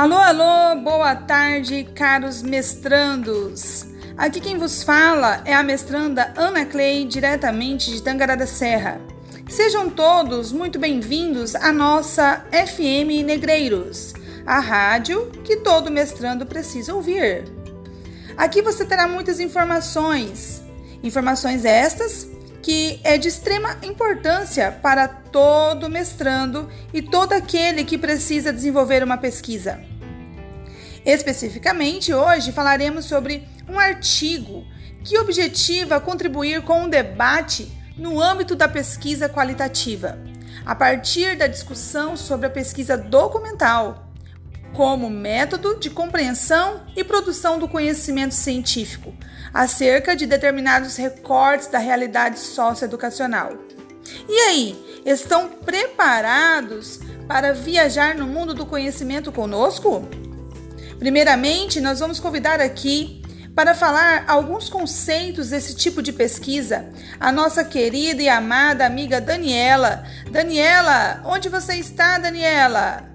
[0.00, 3.84] Alô, alô, boa tarde, caros mestrandos.
[4.16, 8.98] Aqui quem vos fala é a mestranda Ana Clay, diretamente de Tangará da Serra.
[9.46, 14.14] Sejam todos muito bem-vindos à nossa FM Negreiros,
[14.46, 17.44] a rádio que todo mestrando precisa ouvir.
[18.38, 20.62] Aqui você terá muitas informações,
[21.02, 22.26] informações estas
[22.62, 29.18] que é de extrema importância para todo mestrando e todo aquele que precisa desenvolver uma
[29.18, 29.89] pesquisa.
[31.04, 34.66] Especificamente, hoje falaremos sobre um artigo
[35.04, 40.18] que objetiva contribuir com um debate no âmbito da pesquisa qualitativa,
[40.64, 44.06] a partir da discussão sobre a pesquisa documental
[44.72, 49.12] como método de compreensão e produção do conhecimento científico
[49.52, 53.52] acerca de determinados recortes da realidade socioeducacional.
[54.28, 60.08] E aí, estão preparados para viajar no mundo do conhecimento conosco?
[61.00, 63.22] Primeiramente, nós vamos convidar aqui
[63.54, 70.04] para falar alguns conceitos desse tipo de pesquisa a nossa querida e amada amiga Daniela.
[70.30, 73.08] Daniela, onde você está, Daniela?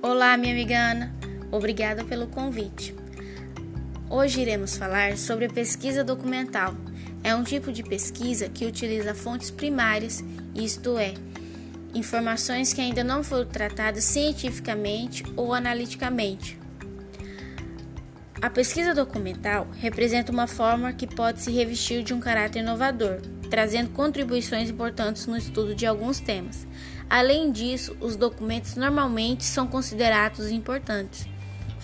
[0.00, 1.12] Olá, minha amiga Ana.
[1.50, 3.01] Obrigada pelo convite.
[4.14, 6.74] Hoje iremos falar sobre pesquisa documental.
[7.24, 10.22] É um tipo de pesquisa que utiliza fontes primárias,
[10.54, 11.14] isto é,
[11.94, 16.58] informações que ainda não foram tratadas cientificamente ou analiticamente.
[18.42, 23.18] A pesquisa documental representa uma forma que pode se revestir de um caráter inovador,
[23.48, 26.66] trazendo contribuições importantes no estudo de alguns temas.
[27.08, 31.31] Além disso, os documentos normalmente são considerados importantes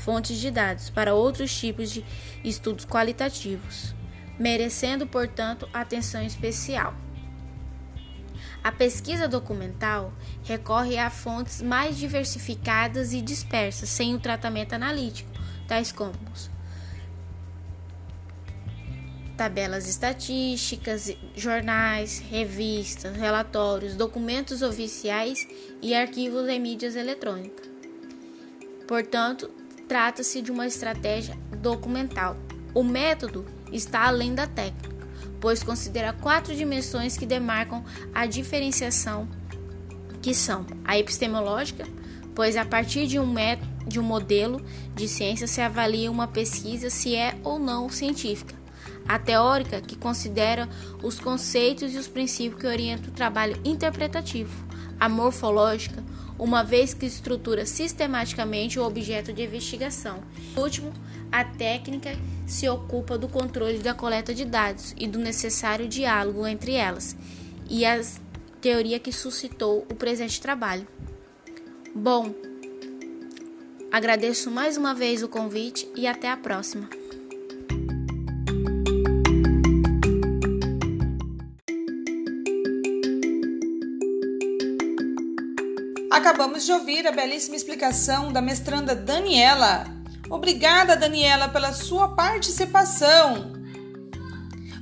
[0.08, 2.02] fontes de dados para outros tipos de
[2.42, 3.94] estudos qualitativos,
[4.38, 6.94] merecendo, portanto, atenção especial.
[8.64, 10.10] A pesquisa documental
[10.44, 15.30] recorre a fontes mais diversificadas e dispersas, sem o tratamento analítico,
[15.66, 16.14] tais como
[19.36, 25.46] tabelas estatísticas, jornais, revistas, relatórios, documentos oficiais
[25.82, 27.68] e arquivos em mídias eletrônicas.
[28.88, 32.36] Portanto, trata-se de uma estratégia documental.
[32.74, 34.94] O método está além da técnica,
[35.40, 37.84] pois considera quatro dimensões que demarcam
[38.14, 39.28] a diferenciação,
[40.20, 41.86] que são a epistemológica,
[42.34, 44.62] pois a partir de um método, de um modelo
[44.94, 48.58] de ciência se avalia uma pesquisa se é ou não científica
[49.08, 50.68] a teórica, que considera
[51.02, 54.52] os conceitos e os princípios que orientam o trabalho interpretativo.
[55.00, 56.04] A morfológica,
[56.38, 60.22] uma vez que estrutura sistematicamente o objeto de investigação.
[60.54, 60.92] Por último,
[61.30, 62.10] a técnica
[62.46, 67.16] se ocupa do controle da coleta de dados e do necessário diálogo entre elas,
[67.68, 68.00] e a
[68.60, 70.86] teoria que suscitou o presente trabalho.
[71.94, 72.34] Bom,
[73.90, 76.88] agradeço mais uma vez o convite e até a próxima.
[86.10, 89.84] Acabamos de ouvir a belíssima explicação da mestranda Daniela.
[90.30, 93.52] Obrigada, Daniela, pela sua participação.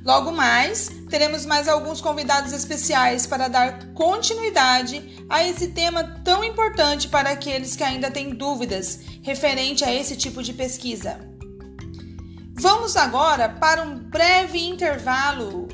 [0.05, 7.09] Logo mais, teremos mais alguns convidados especiais para dar continuidade a esse tema tão importante
[7.09, 11.19] para aqueles que ainda têm dúvidas referente a esse tipo de pesquisa.
[12.53, 15.67] Vamos agora para um breve intervalo.